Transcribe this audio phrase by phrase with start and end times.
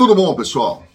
[0.00, 0.86] Tudo bom, pessoal?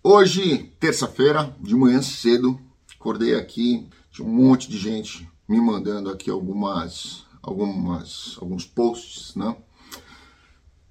[0.00, 2.56] Hoje, terça-feira, de manhã cedo,
[2.94, 9.56] acordei aqui, tinha um monte de gente me mandando aqui algumas, algumas, alguns posts, né?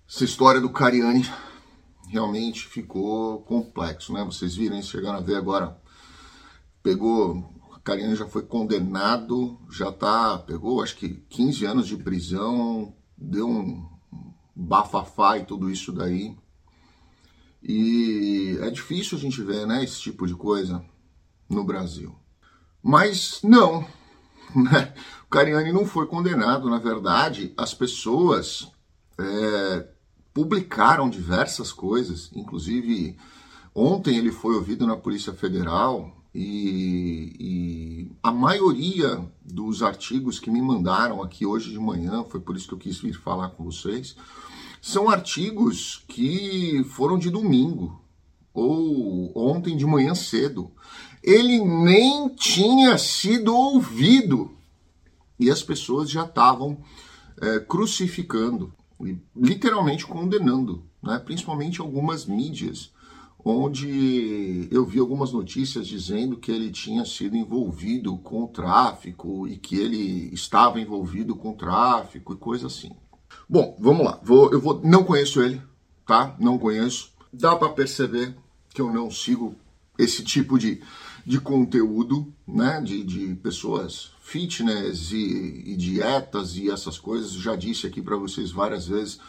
[0.06, 1.26] Essa história do Cariani
[2.10, 4.26] realmente ficou complexo, né?
[4.26, 5.80] Vocês viram, chegaram a ver agora,
[6.84, 7.50] pegou,
[7.82, 13.90] Cariani já foi condenado, já tá, pegou acho que 15 anos de prisão, deu um
[14.54, 16.36] bafafá e tudo isso daí,
[17.64, 20.84] e é difícil a gente ver né, esse tipo de coisa
[21.50, 22.14] no Brasil.
[22.82, 23.88] Mas não,
[24.54, 24.94] né?
[25.26, 26.70] o Cariani não foi condenado.
[26.70, 28.70] Na verdade, as pessoas
[29.18, 29.88] é,
[30.34, 33.16] publicaram diversas coisas, inclusive
[33.74, 40.62] ontem ele foi ouvido na Polícia Federal e, e, a maioria dos artigos que me
[40.62, 44.16] mandaram aqui hoje de manhã, foi por isso que eu quis vir falar com vocês,
[44.84, 48.02] são artigos que foram de domingo
[48.54, 50.70] ou ontem de manhã cedo.
[51.24, 54.52] Ele nem tinha sido ouvido
[55.40, 56.80] e as pessoas já estavam
[57.42, 58.74] é, crucificando,
[59.34, 61.18] literalmente condenando, né?
[61.18, 62.92] principalmente algumas mídias,
[63.40, 69.78] onde eu vi algumas notícias dizendo que ele tinha sido envolvido com tráfico e que
[69.78, 72.92] ele estava envolvido com tráfico e coisa assim.
[73.50, 74.20] Bom, vamos lá.
[74.24, 75.62] Vou, eu vou, não conheço ele,
[76.06, 76.36] tá?
[76.40, 77.12] Não conheço.
[77.32, 78.36] Dá para perceber
[78.74, 79.56] que eu não sigo
[79.98, 80.82] esse tipo de,
[81.26, 82.82] de conteúdo, né?
[82.82, 87.32] De, de pessoas fitness e, e dietas e essas coisas.
[87.32, 89.20] Já disse aqui para vocês várias vezes.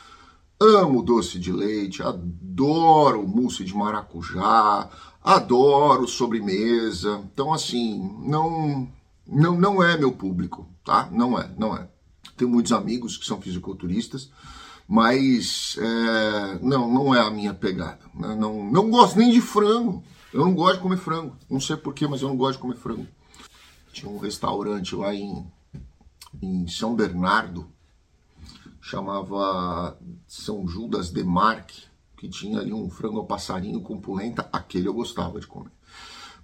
[0.61, 4.89] Amo doce de leite, adoro mousse de maracujá,
[5.23, 7.21] adoro sobremesa.
[7.33, 8.89] Então, assim, não,
[9.27, 11.09] não, não é meu público, tá?
[11.11, 11.89] Não é, não é.
[12.37, 14.31] Tenho muitos amigos que são fisiculturistas,
[14.89, 18.01] mas é, não, não é a minha pegada.
[18.15, 18.35] Né?
[18.35, 20.03] Não, não gosto nem de frango.
[20.33, 21.37] Eu não gosto de comer frango.
[21.49, 23.07] Não sei porquê, mas eu não gosto de comer frango.
[23.93, 25.47] Tinha um restaurante lá em,
[26.43, 27.71] em São Bernardo,
[28.81, 29.97] chamava
[30.27, 31.85] São Judas de Marque,
[32.17, 34.49] que tinha ali um frango passarinho com polenta.
[34.53, 35.71] Aquele eu gostava de comer.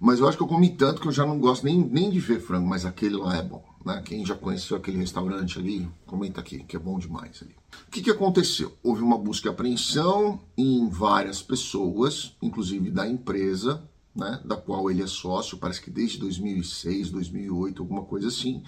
[0.01, 2.19] Mas eu acho que eu comi tanto que eu já não gosto nem, nem de
[2.19, 3.63] ver frango, mas aquele lá é bom.
[3.85, 4.01] Né?
[4.03, 7.55] Quem já conheceu aquele restaurante ali, comenta aqui, que é bom demais ali.
[7.87, 8.75] O que, que aconteceu?
[8.81, 15.03] Houve uma busca e apreensão em várias pessoas, inclusive da empresa, né, da qual ele
[15.03, 18.63] é sócio, parece que desde 2006, 2008, alguma coisa assim.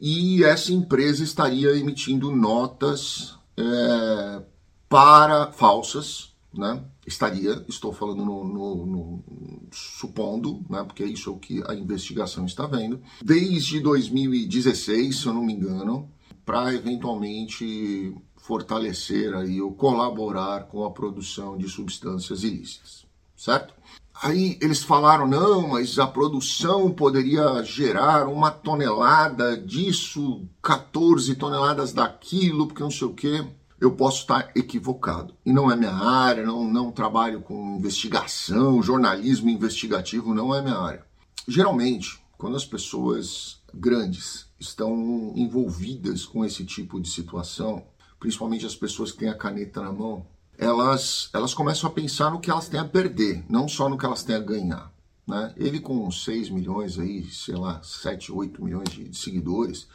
[0.00, 4.42] E essa empresa estaria emitindo notas é,
[4.88, 6.82] para falsas né?
[7.06, 9.24] Estaria, estou falando no, no, no,
[9.72, 10.82] supondo, né?
[10.84, 15.52] Porque isso é o que a investigação está vendo, desde 2016, se eu não me
[15.52, 16.08] engano,
[16.44, 23.74] para eventualmente fortalecer aí ou colaborar com a produção de substâncias ilícitas, certo?
[24.22, 32.66] Aí eles falaram, não, mas a produção poderia gerar uma tonelada disso, 14 toneladas daquilo,
[32.66, 33.44] porque não sei o quê
[33.80, 35.34] eu posso estar equivocado.
[35.44, 40.78] E não é minha área, não, não trabalho com investigação, jornalismo investigativo, não é minha
[40.78, 41.04] área.
[41.46, 47.84] Geralmente, quando as pessoas grandes estão envolvidas com esse tipo de situação,
[48.18, 52.40] principalmente as pessoas que têm a caneta na mão, elas, elas começam a pensar no
[52.40, 54.92] que elas têm a perder, não só no que elas têm a ganhar.
[55.26, 55.52] Né?
[55.56, 59.88] Ele com 6 milhões aí, sei lá, 7, 8 milhões de, de seguidores,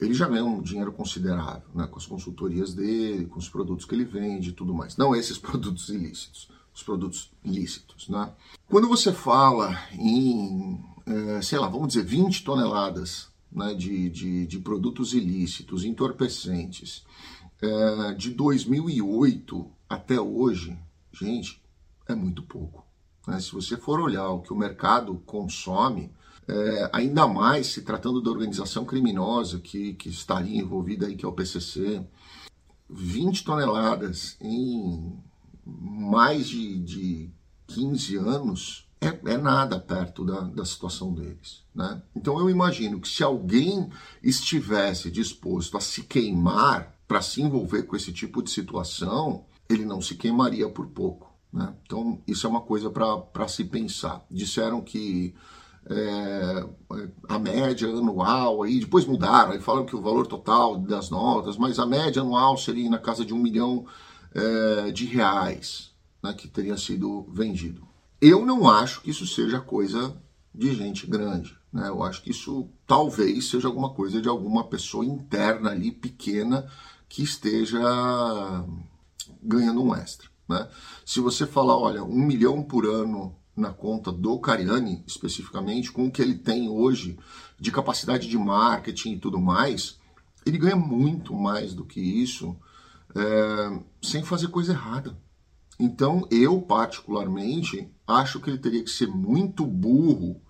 [0.00, 3.94] ele já ganha um dinheiro considerável, né, com as consultorias dele, com os produtos que
[3.94, 4.96] ele vende e tudo mais.
[4.96, 8.08] Não esses produtos ilícitos, os produtos lícitos.
[8.08, 8.32] Né?
[8.68, 14.58] Quando você fala em, é, sei lá, vamos dizer, 20 toneladas né, de, de, de,
[14.58, 17.04] produtos ilícitos, entorpecentes,
[17.62, 20.76] é, de 2008 até hoje,
[21.12, 21.62] gente,
[22.08, 22.84] é muito pouco.
[23.28, 23.38] Né?
[23.40, 26.10] Se você for olhar o que o mercado consome,
[26.46, 31.28] é, ainda mais se tratando da organização criminosa que, que estaria envolvida aí, que é
[31.28, 32.04] o PCC,
[32.88, 35.18] 20 toneladas em
[35.66, 37.30] mais de, de
[37.68, 41.62] 15 anos é, é nada perto da, da situação deles.
[41.74, 42.02] Né?
[42.14, 43.90] Então eu imagino que se alguém
[44.22, 50.00] estivesse disposto a se queimar para se envolver com esse tipo de situação, ele não
[50.00, 51.32] se queimaria por pouco.
[51.52, 51.74] Né?
[51.84, 54.24] Então isso é uma coisa para se pensar.
[54.30, 55.34] Disseram que
[55.90, 56.66] é,
[57.28, 61.78] a média anual, aí depois mudaram, aí falam que o valor total das notas, mas
[61.78, 63.86] a média anual seria na casa de um milhão
[64.34, 65.92] é, de reais
[66.22, 67.86] né, que teria sido vendido.
[68.20, 70.16] Eu não acho que isso seja coisa
[70.54, 71.56] de gente grande.
[71.72, 71.88] Né?
[71.88, 76.66] Eu acho que isso talvez seja alguma coisa de alguma pessoa interna ali, pequena,
[77.08, 77.82] que esteja
[79.42, 80.28] ganhando um extra.
[80.48, 80.68] Né?
[81.04, 86.10] Se você falar, olha, um milhão por ano na conta do Cariani, especificamente, com o
[86.10, 87.18] que ele tem hoje
[87.58, 89.98] de capacidade de marketing e tudo mais,
[90.44, 92.56] ele ganha muito mais do que isso
[93.14, 95.16] é, sem fazer coisa errada.
[95.78, 100.40] Então, eu, particularmente, acho que ele teria que ser muito burro.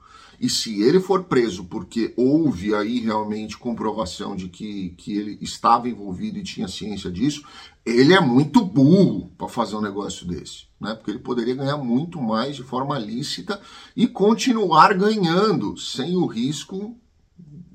[0.44, 5.88] E se ele for preso porque houve aí realmente comprovação de que, que ele estava
[5.88, 7.42] envolvido e tinha ciência disso,
[7.82, 10.92] ele é muito burro para fazer um negócio desse, né?
[10.94, 13.58] Porque ele poderia ganhar muito mais de forma lícita
[13.96, 16.94] e continuar ganhando sem o risco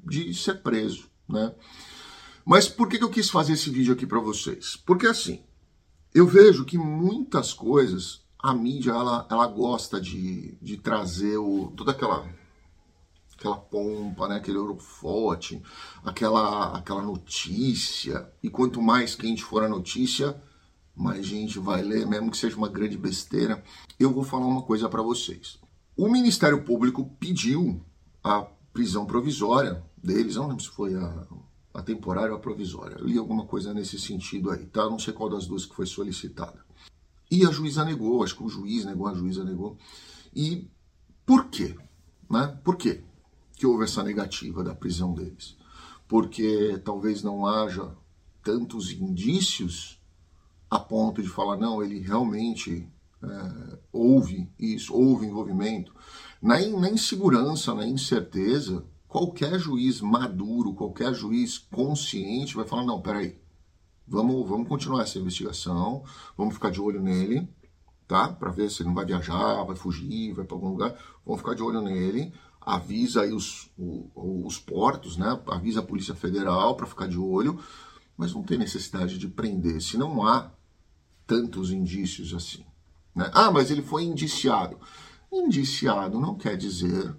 [0.07, 1.51] de ser preso, né?
[2.45, 4.75] Mas por que eu quis fazer esse vídeo aqui para vocês?
[4.86, 5.42] Porque assim,
[6.13, 11.94] eu vejo que muitas coisas a mídia ela, ela gosta de, de trazer o, toda
[11.94, 12.38] aquela
[13.39, 15.62] aquela pompa, né, aquele holofote,
[16.03, 18.30] aquela aquela notícia.
[18.44, 20.39] E quanto mais quente for a notícia,
[20.95, 23.63] mais gente vai ler, mesmo que seja uma grande besteira.
[23.97, 25.57] Eu vou falar uma coisa para vocês.
[25.95, 27.81] O Ministério Público pediu
[28.24, 28.41] a
[28.74, 31.27] prisão provisória deles, não lembro se foi a
[31.71, 32.97] a temporária ou a provisória.
[32.97, 34.89] Eu li alguma coisa nesse sentido aí, tá?
[34.89, 36.65] Não sei qual das duas que foi solicitada.
[37.30, 39.77] E a juíza negou, acho que o juiz negou, a juíza negou.
[40.35, 40.68] E
[41.25, 41.77] por quê?
[42.27, 42.59] Né?
[42.63, 43.03] Por quê
[43.59, 45.57] que houve essa negativa da prisão deles?
[46.07, 47.91] Porque talvez não haja
[48.41, 50.00] tantos indícios
[50.71, 52.88] a ponto de falar, não, ele realmente
[53.21, 55.94] é, houve isso, houve envolvimento.
[56.41, 63.38] Na, na insegurança, na incerteza, qualquer juiz maduro, qualquer juiz consciente vai falar: não, peraí,
[64.07, 66.03] vamos, vamos continuar essa investigação,
[66.38, 67.45] vamos ficar de olho nele,
[68.07, 68.29] tá?
[68.29, 70.95] Para ver se ele não vai viajar, vai fugir, vai para algum lugar.
[71.25, 72.33] Vamos ficar de olho nele.
[72.61, 75.39] Avisa aí os, os portos, né?
[75.47, 77.59] Avisa a Polícia Federal para ficar de olho,
[78.17, 80.51] mas não tem necessidade de prender se não há
[81.25, 82.65] tantos indícios assim.
[83.15, 83.29] Né?
[83.33, 84.77] Ah, mas ele foi indiciado.
[85.31, 87.15] Indiciado não quer dizer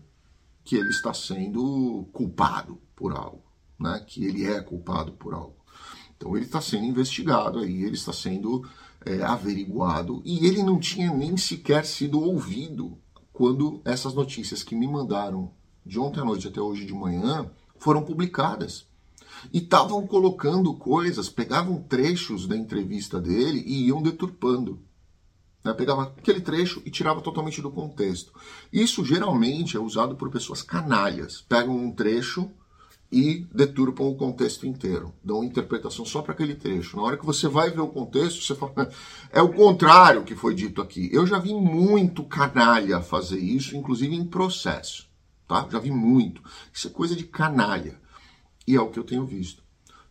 [0.65, 3.45] que ele está sendo culpado por algo,
[3.79, 4.05] né?
[4.07, 5.57] que ele é culpado por algo.
[6.17, 8.69] Então ele está sendo investigado aí, ele está sendo
[9.05, 12.99] é, averiguado e ele não tinha nem sequer sido ouvido
[13.33, 15.51] quando essas notícias que me mandaram
[15.85, 18.87] de ontem à noite até hoje de manhã foram publicadas.
[19.53, 24.81] E estavam colocando coisas, pegavam trechos da entrevista dele e iam deturpando.
[25.65, 25.73] Né?
[25.73, 28.33] Pegava aquele trecho e tirava totalmente do contexto.
[28.73, 31.45] Isso geralmente é usado por pessoas canalhas.
[31.49, 32.51] Pegam um trecho
[33.13, 35.13] e deturpam o contexto inteiro.
[35.23, 36.97] Dão interpretação só para aquele trecho.
[36.97, 38.89] Na hora que você vai ver o contexto, você fala,
[39.33, 41.09] é o contrário que foi dito aqui.
[41.13, 45.09] Eu já vi muito canalha fazer isso, inclusive em processo.
[45.49, 45.67] Tá?
[45.71, 46.43] Já vi muito.
[46.73, 48.01] Isso é coisa de canalha.
[48.67, 49.63] E é o que eu tenho visto.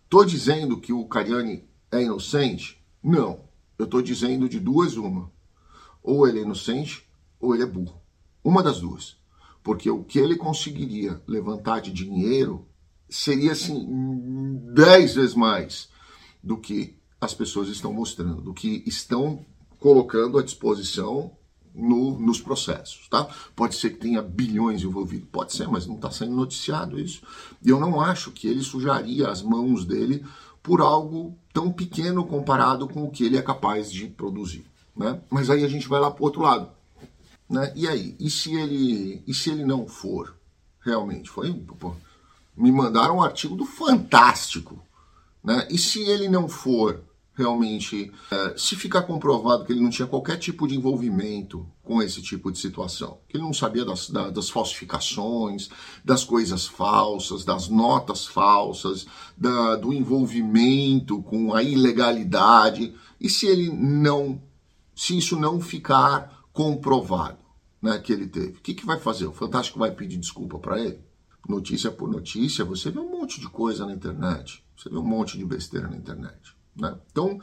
[0.10, 2.84] Tô dizendo que o Cariani é inocente?
[3.02, 3.48] Não.
[3.78, 5.32] Eu tô dizendo de duas uma
[6.04, 7.08] ou ele é inocente
[7.40, 8.02] ou ele é burro.
[8.44, 9.18] Uma das duas.
[9.64, 12.68] Porque o que ele conseguiria levantar de dinheiro
[13.10, 13.86] seria assim
[14.74, 15.90] dez vezes mais
[16.44, 19.46] do que as pessoas estão mostrando, do que estão
[19.80, 21.32] colocando à disposição
[21.74, 23.28] no, nos processos, tá?
[23.56, 27.22] Pode ser que tenha bilhões envolvidos, pode ser, mas não está sendo noticiado isso.
[27.64, 30.26] E eu não acho que ele sujaria as mãos dele
[30.62, 34.66] por algo tão pequeno comparado com o que ele é capaz de produzir.
[34.96, 35.22] Né?
[35.30, 36.70] Mas aí a gente vai lá para o outro lado.
[37.50, 37.72] Né?
[37.76, 38.16] E aí?
[38.20, 40.36] E se ele, e se ele não for?
[40.82, 41.54] Realmente, foi.
[41.54, 41.96] Pô,
[42.60, 44.84] me mandaram um artigo do Fantástico.
[45.44, 45.68] Né?
[45.72, 47.02] E se ele não for
[47.34, 52.22] realmente, é, se ficar comprovado que ele não tinha qualquer tipo de envolvimento com esse
[52.22, 55.70] tipo de situação, que ele não sabia das, das falsificações,
[56.04, 63.70] das coisas falsas, das notas falsas, da, do envolvimento com a ilegalidade, e se ele
[63.70, 64.42] não
[64.94, 67.38] se isso não ficar comprovado
[67.82, 68.58] né, que ele teve.
[68.58, 69.26] O que, que vai fazer?
[69.26, 71.00] O Fantástico vai pedir desculpa para ele?
[71.48, 74.64] Notícia por notícia, você vê um monte de coisa na internet.
[74.76, 76.56] Você vê um monte de besteira na internet.
[76.76, 76.96] Né?
[77.12, 77.40] Então,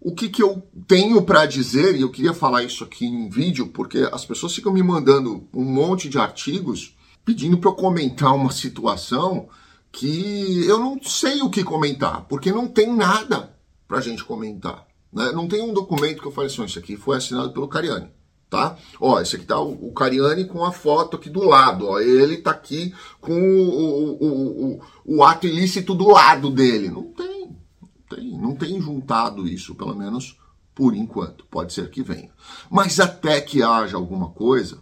[0.00, 3.68] o que, que eu tenho para dizer, e eu queria falar isso aqui em vídeo,
[3.68, 8.52] porque as pessoas ficam me mandando um monte de artigos pedindo para eu comentar uma
[8.52, 9.48] situação
[9.90, 14.86] que eu não sei o que comentar, porque não tem nada para a gente comentar.
[15.12, 15.30] Né?
[15.32, 18.10] Não tem um documento que eu fale assim, isso aqui foi assinado pelo Cariani.
[18.54, 18.76] Tá?
[19.00, 21.88] Ó, esse aqui tá o, o Cariani com a foto aqui do lado.
[21.88, 26.88] Ó, ele tá aqui com o, o, o, o ato ilícito do lado dele.
[26.88, 30.38] Não tem, não tem, não tem juntado isso, pelo menos
[30.72, 31.44] por enquanto.
[31.46, 32.30] Pode ser que venha.
[32.70, 34.78] Mas até que haja alguma coisa,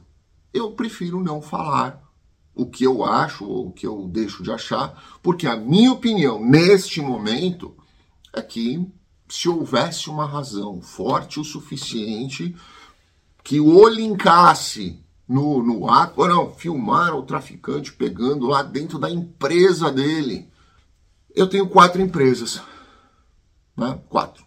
[0.52, 2.02] eu prefiro não falar
[2.55, 6.45] o que eu acho ou o que eu deixo de achar, porque a minha opinião
[6.45, 7.75] neste momento
[8.35, 8.87] é que
[9.31, 12.55] se houvesse uma razão forte o suficiente
[13.42, 19.90] que o linkasse no, no ato, não, filmaram o traficante pegando lá dentro da empresa
[19.90, 20.49] dele.
[21.34, 22.61] Eu tenho quatro empresas.
[23.76, 23.99] Né?
[24.08, 24.44] Quatro.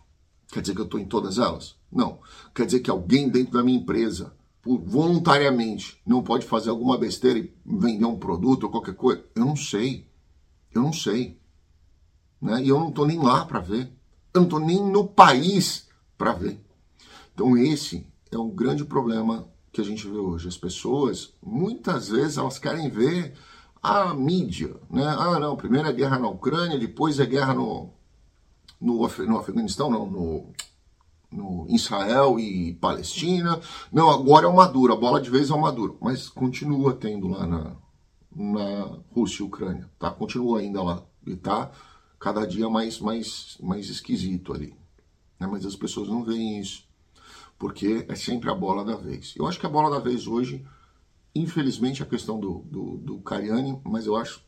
[0.52, 1.76] Quer dizer que eu estou em todas elas?
[1.92, 2.20] Não.
[2.54, 4.34] Quer dizer que alguém dentro da minha empresa,
[4.64, 9.24] voluntariamente, não pode fazer alguma besteira e vender um produto ou qualquer coisa?
[9.36, 10.08] Eu não sei.
[10.74, 11.40] Eu não sei.
[12.40, 12.64] Né?
[12.64, 13.92] E eu não estou nem lá para ver.
[14.34, 15.88] Eu não estou nem no país
[16.18, 16.60] para ver.
[17.34, 20.48] Então esse é um grande problema que a gente vê hoje.
[20.48, 23.34] As pessoas, muitas vezes, elas querem ver
[23.82, 24.76] a mídia.
[24.90, 25.06] Né?
[25.06, 27.90] Ah, não, primeiro é guerra na Ucrânia, depois é guerra no,
[28.80, 30.54] no, no Afeganistão, não, no,
[31.32, 33.60] no Israel e Palestina.
[33.92, 35.98] Não, agora é o Maduro, a bola de vez é o Maduro.
[36.02, 37.76] Mas continua tendo lá na,
[38.34, 40.10] na Rússia e Ucrânia, tá?
[40.10, 41.04] Continua ainda lá.
[41.28, 41.72] E tá
[42.20, 44.76] cada dia mais, mais, mais esquisito ali.
[45.40, 45.48] Né?
[45.48, 46.85] Mas as pessoas não veem isso
[47.58, 49.34] porque é sempre a bola da vez.
[49.38, 50.66] Eu acho que a bola da vez hoje,
[51.34, 54.42] infelizmente, é a questão do, do, do Cariani, mas eu acho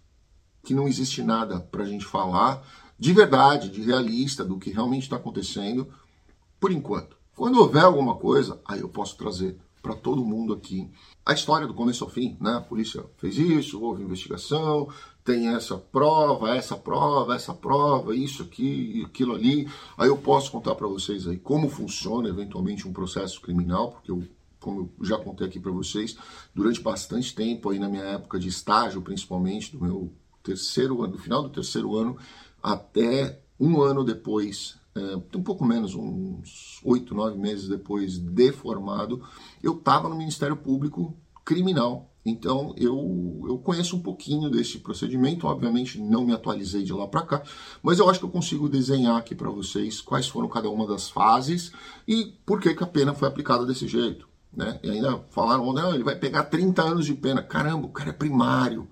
[0.64, 2.66] que não existe nada para a gente falar
[3.00, 5.88] de verdade, de realista, do que realmente está acontecendo,
[6.60, 7.16] por enquanto.
[7.36, 10.90] Quando houver alguma coisa, aí eu posso trazer para todo mundo aqui
[11.26, 12.56] a história do começo ao fim, né?
[12.56, 14.90] A polícia fez isso, houve investigação,
[15.28, 19.68] tem essa prova, essa prova, essa prova, isso aqui, aquilo ali.
[19.98, 24.24] Aí eu posso contar para vocês aí como funciona eventualmente um processo criminal, porque eu,
[24.58, 26.16] como eu já contei aqui para vocês,
[26.56, 31.20] durante bastante tempo aí na minha época de estágio, principalmente do meu terceiro ano, do
[31.20, 32.18] final do terceiro ano
[32.64, 39.22] até um ano depois, é, um pouco menos, uns oito, nove meses depois de formado,
[39.62, 46.00] eu estava no Ministério Público Criminal então eu, eu conheço um pouquinho desse procedimento, obviamente
[46.00, 47.44] não me atualizei de lá para cá,
[47.82, 51.10] mas eu acho que eu consigo desenhar aqui para vocês quais foram cada uma das
[51.10, 51.72] fases
[52.08, 54.28] e por que, que a pena foi aplicada desse jeito.
[54.54, 54.80] Né?
[54.82, 57.44] E ainda falaram, não, ele vai pegar 30 anos de pena.
[57.44, 58.90] Caramba, o cara é primário.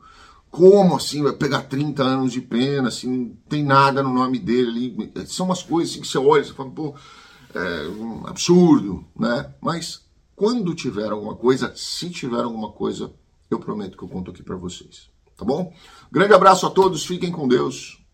[0.51, 2.89] Como assim vai pegar 30 anos de pena?
[2.89, 5.25] Assim, não tem nada no nome dele ali.
[5.25, 6.94] São umas coisas assim que você olha e fala, pô,
[7.54, 9.54] é um absurdo, né?
[9.60, 13.12] Mas quando tiver alguma coisa, se tiver alguma coisa
[13.49, 15.09] eu prometo que eu conto aqui para vocês.
[15.37, 15.73] Tá bom?
[16.11, 18.04] Grande abraço a todos, fiquem com Deus.